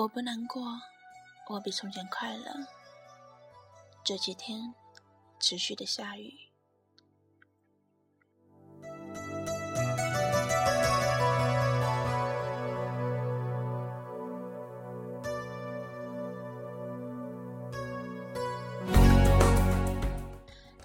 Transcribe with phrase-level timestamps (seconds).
[0.00, 0.80] 我不难过，
[1.46, 2.66] 我比从前快乐。
[4.02, 4.72] 这几天
[5.38, 6.32] 持续的下雨，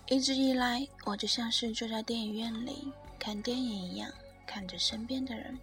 [0.08, 4.12] 一直以来，我就像是坐在电影院里看电影一样，
[4.46, 5.58] 看着身边的人。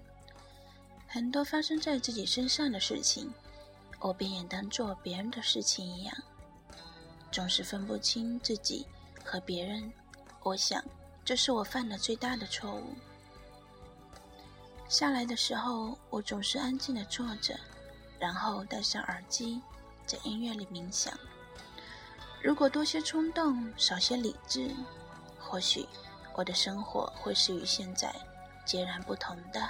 [1.06, 3.30] 很多发生在自己身上的事情，
[4.02, 6.14] 我便也当做别人的事情一样，
[7.30, 8.84] 总是分不清自己
[9.24, 9.90] 和别人。
[10.42, 10.84] 我想，
[11.24, 12.96] 这是我犯的最大的错误。
[14.88, 17.56] 下来的时候，我总是安静的坐着，
[18.18, 19.62] 然后戴上耳机，
[20.04, 21.16] 在音乐里冥想。
[22.42, 24.68] 如果多些冲动，少些理智，
[25.38, 25.86] 或许
[26.34, 28.12] 我的生活会是与现在
[28.66, 29.60] 截然不同的。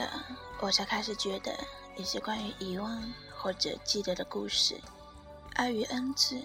[0.00, 0.10] 的，
[0.60, 1.54] 我才开始觉得
[1.94, 4.80] 一些关于遗忘或者记得的故事，
[5.56, 6.40] 爱与恩赐，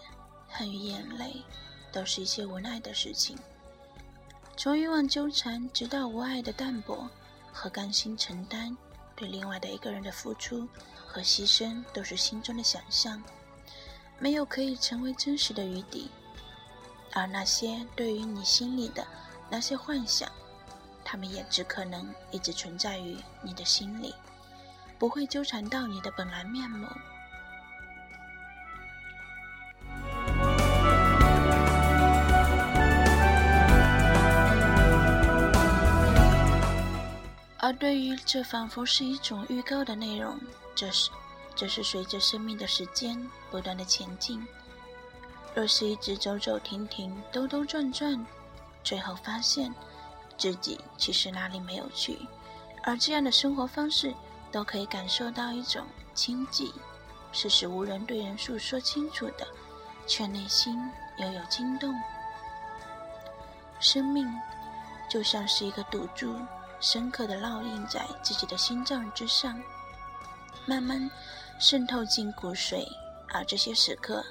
[0.49, 1.41] 恨与眼泪，
[1.89, 3.37] 都是一些无奈的事情。
[4.57, 7.09] 从欲望纠缠，直到无爱的淡泊
[7.53, 8.75] 和甘心承担，
[9.15, 10.67] 对另外的一个人的付出
[11.07, 13.23] 和牺牲，都是心中的想象，
[14.19, 16.11] 没有可以成为真实的余地。
[17.13, 19.07] 而那些对于你心里的
[19.49, 20.29] 那些幻想。
[21.07, 24.13] 他们也只可能一直存在于你的心里，
[24.97, 26.87] 不会纠缠到你的本来面目。
[37.59, 40.37] 而对于这仿佛是一种预告的内容，
[40.75, 41.11] 这是
[41.55, 44.45] 这是随着生命的时间不断的前进。
[45.55, 48.25] 若是一直走走停停、兜兜转转，
[48.83, 49.73] 最后发现。
[50.37, 52.19] 自己其实哪里没有去，
[52.83, 54.13] 而这样的生活方式
[54.51, 56.71] 都可以感受到一种清寂，
[57.31, 59.47] 是使无人对人诉说清楚的，
[60.05, 60.77] 却内心
[61.17, 61.93] 又有惊动。
[63.79, 64.27] 生命
[65.09, 66.35] 就像是一个赌注，
[66.79, 69.61] 深刻的烙印在自己的心脏之上，
[70.65, 71.09] 慢慢
[71.59, 72.85] 渗透进骨髓。
[73.29, 74.23] 而这些时刻，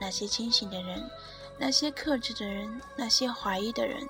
[0.00, 1.08] 那些清醒的人，
[1.56, 4.06] 那些克制的人，那些怀疑的人。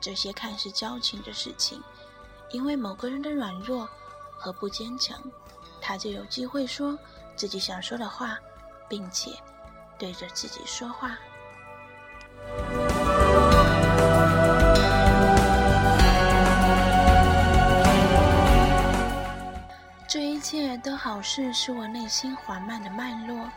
[0.00, 1.82] 这些看似矫情的事情，
[2.50, 3.88] 因为某个人的软弱
[4.36, 5.18] 和不坚强，
[5.80, 6.98] 他就有机会说
[7.36, 8.38] 自己想说的话，
[8.88, 9.30] 并且
[9.98, 11.16] 对着自己说话。
[20.06, 23.48] 这一切都好似是我内心缓慢的脉络，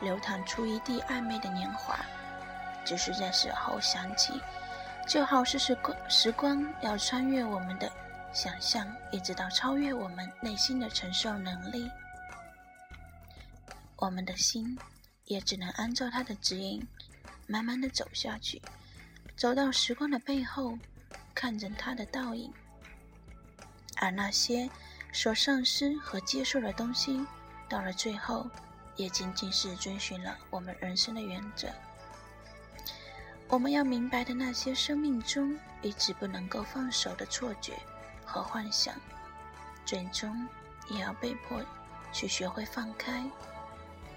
[0.00, 1.98] 流淌出一地暧昧的年华，
[2.86, 4.40] 只是在死后想起。
[5.06, 7.90] 就好似时光，时光要穿越我们的
[8.32, 11.88] 想象，一直到超越我们内心的承受能力，
[13.96, 14.76] 我们的心
[15.26, 16.84] 也只能按照它的指引，
[17.46, 18.60] 慢慢的走下去，
[19.36, 20.76] 走到时光的背后，
[21.32, 22.52] 看着它的倒影。
[23.98, 24.68] 而那些
[25.12, 27.24] 所丧失和接受的东西，
[27.68, 28.50] 到了最后，
[28.96, 31.68] 也仅仅是遵循了我们人生的原则。
[33.48, 37.74] 我们要明白的那些生命中一直不能够放手的错觉
[38.24, 38.92] 和幻想，
[39.84, 40.46] 最终
[40.88, 41.62] 也要被迫
[42.12, 43.24] 去学会放开、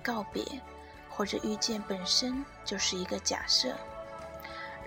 [0.01, 0.43] 告别，
[1.07, 3.75] 或者遇见本身就是一个假设。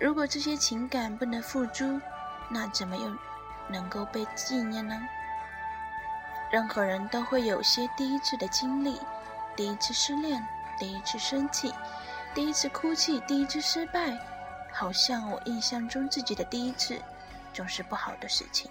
[0.01, 2.01] 如果这些情感不能付诸，
[2.51, 3.17] 那怎么又
[3.69, 5.01] 能够被纪念呢？
[6.51, 9.01] 任何人都会有些第一次的经历：
[9.55, 10.45] 第一次失恋，
[10.77, 11.73] 第一次生气，
[12.35, 14.19] 第一次哭泣，第一次失败。
[14.73, 17.01] 好像我印象中自己的第一次，
[17.53, 18.71] 总是不好的事情。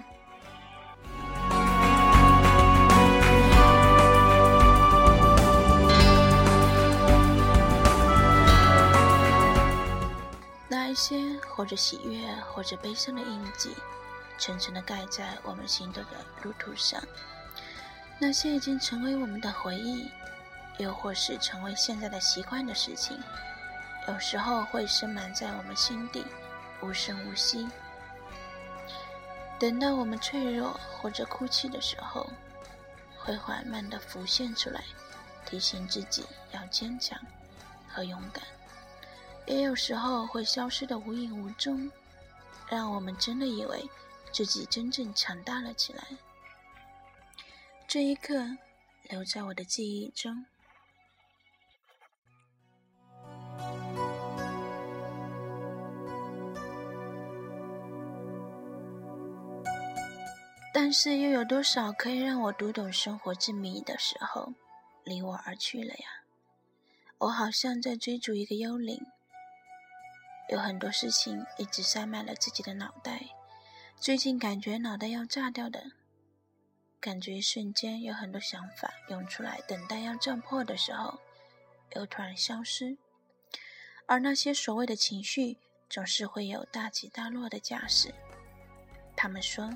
[10.67, 13.75] 那一些或者喜悦或者悲伤的印记，
[14.37, 17.01] 层层的盖在我们行走的路途上。
[18.19, 20.09] 那些已经成为我们的回忆，
[20.77, 23.17] 又或是成为现在的习惯的事情，
[24.07, 26.25] 有时候会深埋在我们心底，
[26.81, 27.67] 无声无息。
[29.59, 32.27] 等到我们脆弱或者哭泣的时候，
[33.17, 34.83] 会缓慢的浮现出来，
[35.45, 37.19] 提醒自己要坚强
[37.87, 38.43] 和勇敢；
[39.45, 41.89] 也有时候会消失的无影无踪，
[42.67, 43.87] 让我们真的以为
[44.33, 46.03] 自己真正强大了起来。
[47.87, 48.57] 这一刻，
[49.03, 50.45] 留在我的记忆中。
[60.73, 64.53] 但是，又有多少可以让我读懂生活之谜的时候，
[65.03, 66.23] 离我而去了呀？
[67.17, 69.05] 我好像在追逐一个幽灵，
[70.49, 73.21] 有很多事情一直塞满了自己的脑袋。
[73.99, 75.91] 最近感觉脑袋要炸掉的。
[77.01, 81.19] 感觉一瞬间有很多想法涌出来，等待要撞破的时候，
[81.95, 82.97] 又突然消失。
[84.05, 85.57] 而那些所谓的情绪，
[85.89, 88.13] 总是会有大起大落的架势。
[89.15, 89.69] 他们说，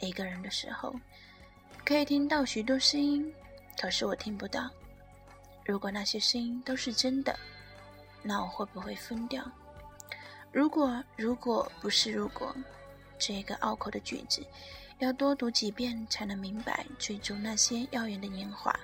[0.00, 0.94] 一个人的时候，
[1.84, 3.32] 可以听到许多声音，
[3.80, 4.70] 可是我听不到。
[5.64, 7.38] 如果那些声音都是真的，
[8.22, 9.44] 那我会不会疯掉？
[10.52, 12.54] 如果如果不是如果，
[13.18, 14.44] 这个拗口的句子。
[14.98, 18.74] 要多读几遍才能明白，追逐那些耀眼的年华，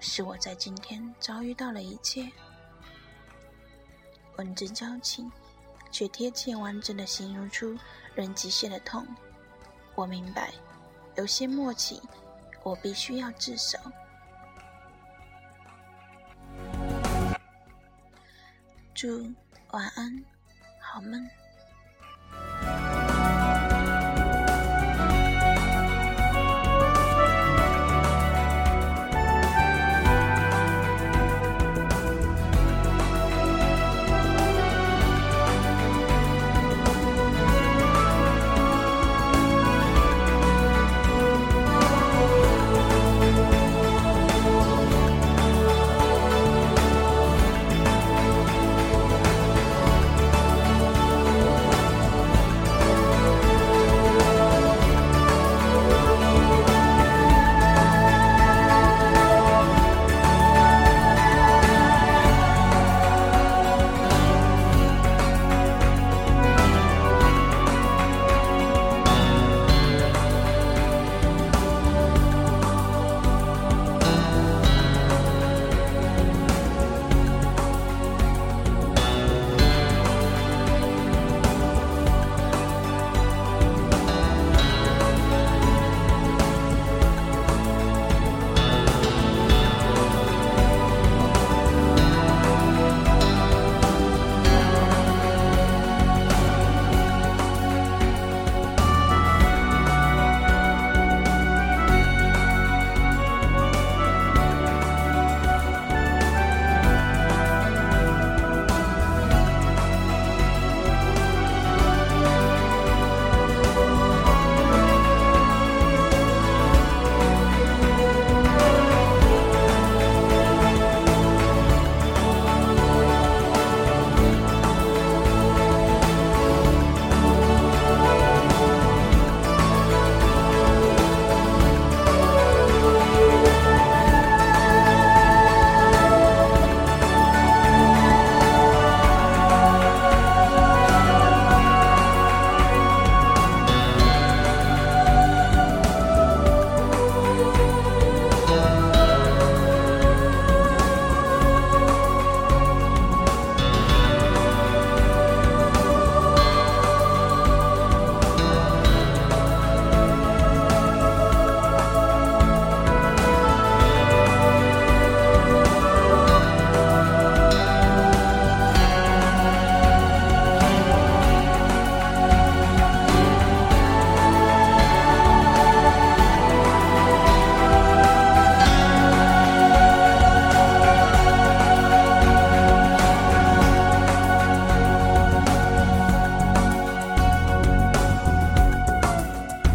[0.00, 2.28] 使我在今天遭遇到了一切。
[4.38, 5.30] 文字矫情，
[5.92, 7.78] 却贴切完整的形容出
[8.16, 9.06] 人极限的痛。
[9.94, 10.50] 我明白，
[11.16, 12.00] 有些默契，
[12.62, 13.78] 我必须要自首。
[18.94, 19.32] 祝
[19.72, 20.24] 晚安，
[20.80, 21.28] 好梦。